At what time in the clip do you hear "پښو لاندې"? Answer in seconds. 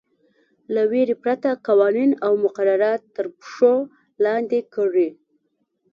3.39-4.59